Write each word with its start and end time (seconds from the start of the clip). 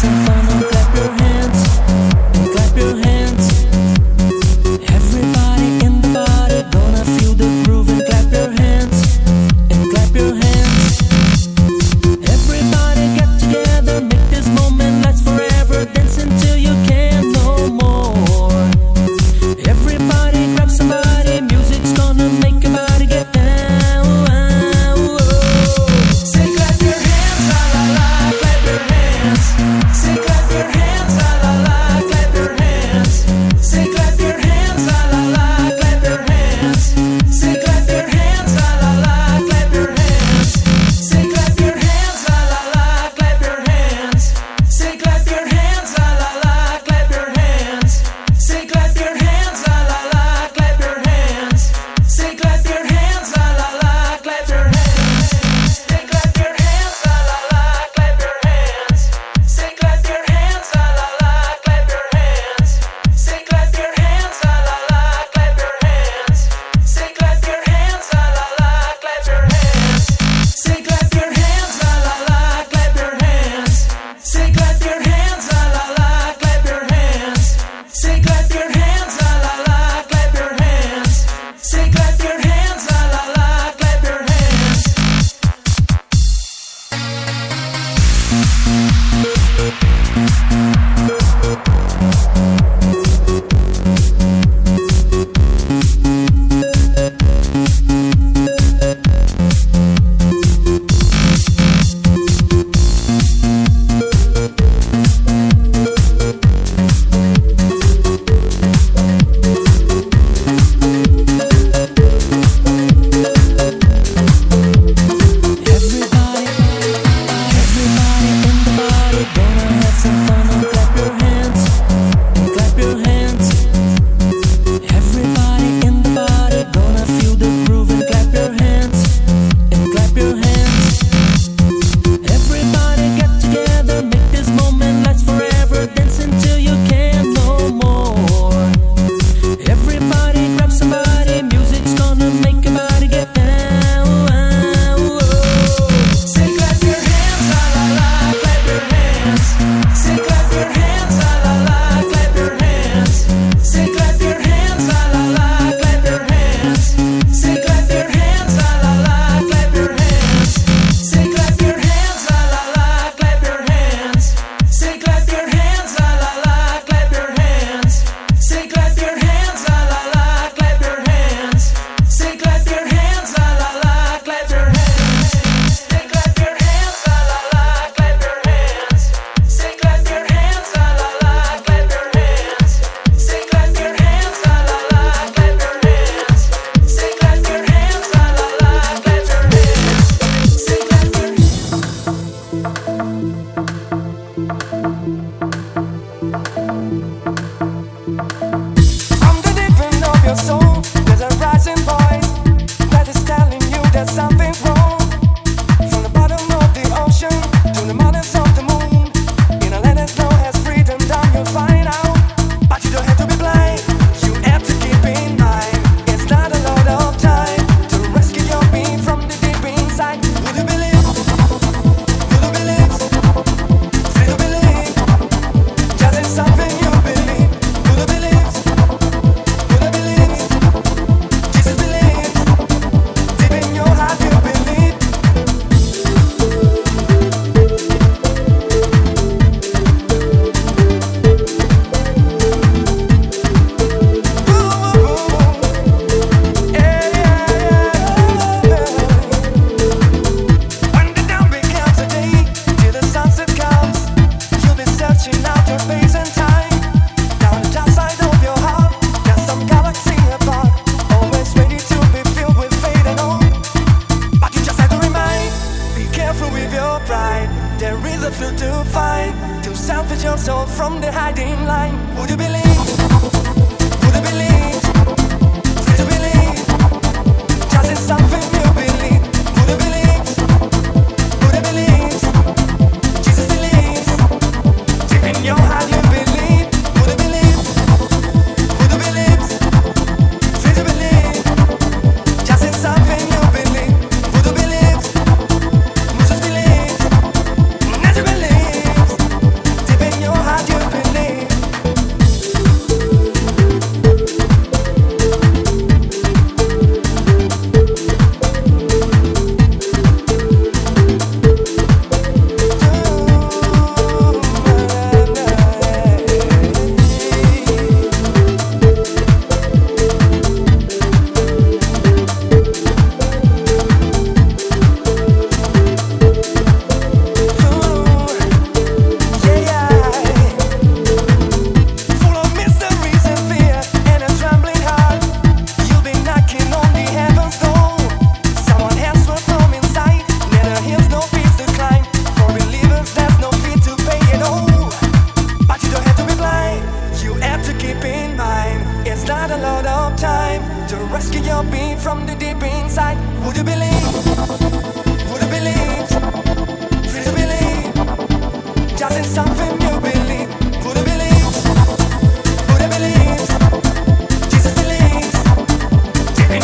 some 0.00 0.24
fun. 0.24 0.49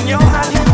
your 0.06 0.20
honey. 0.20 0.65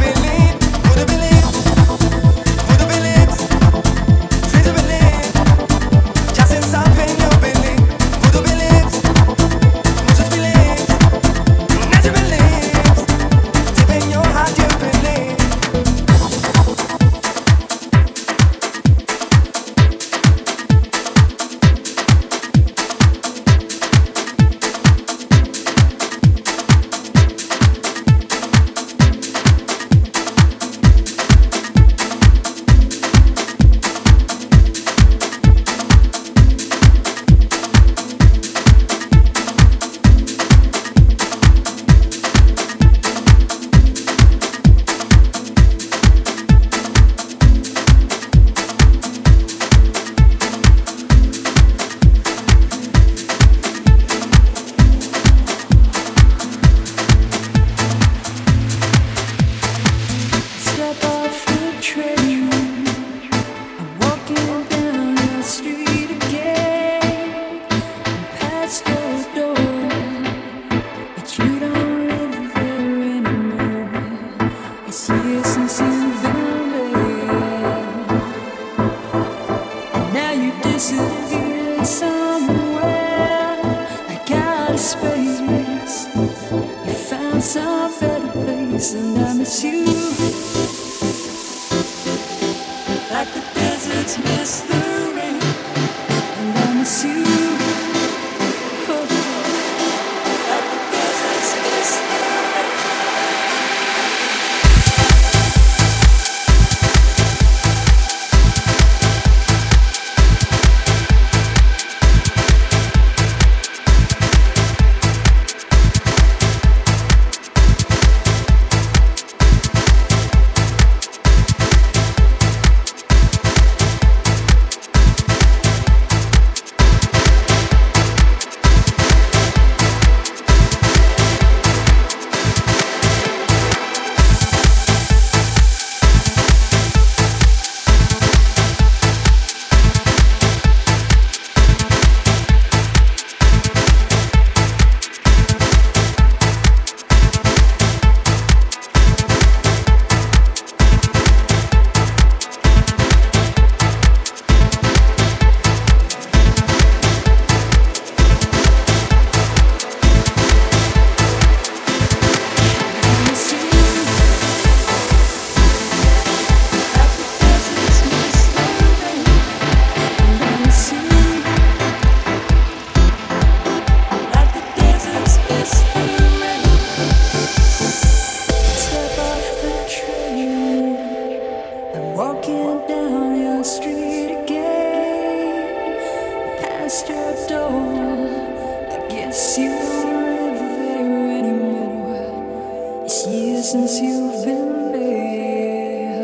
you 189.56 189.70
don't 189.70 190.58
there 190.58 191.38
anymore. 191.38 193.02
It's 193.04 193.26
years 193.26 193.70
since 193.70 193.98
you've 193.98 194.44
been 194.44 194.92
there, 194.92 196.20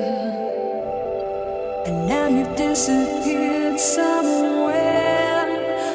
and 1.87 2.07
now 2.07 2.27
you've 2.29 2.55
disappeared 2.55 3.81
somewhere. 3.81 4.77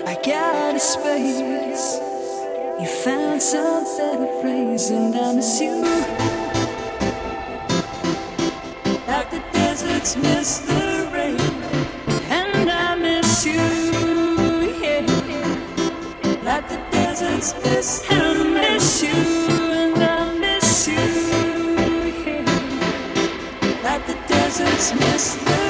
I 0.07 0.15
got 0.25 0.75
a 0.75 0.79
space. 0.79 1.99
You 2.81 2.87
found 3.03 3.39
some 3.43 3.83
better 3.95 4.25
place, 4.41 4.89
and 4.89 5.15
I 5.15 5.33
miss 5.35 5.61
you. 5.61 5.83
Like 9.07 9.29
the 9.29 9.43
deserts 9.53 10.15
miss 10.17 10.57
the 10.65 10.72
miss 24.95 25.35
the 25.35 25.62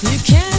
to 0.00 0.18
feel 0.18 0.49